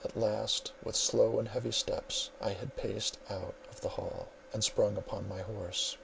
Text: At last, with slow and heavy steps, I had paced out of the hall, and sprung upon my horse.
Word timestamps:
At 0.03 0.17
last, 0.17 0.71
with 0.83 0.95
slow 0.95 1.37
and 1.37 1.47
heavy 1.47 1.71
steps, 1.71 2.31
I 2.41 2.53
had 2.53 2.75
paced 2.75 3.19
out 3.29 3.53
of 3.69 3.81
the 3.81 3.89
hall, 3.89 4.29
and 4.51 4.63
sprung 4.63 4.97
upon 4.97 5.29
my 5.29 5.43
horse. 5.43 5.95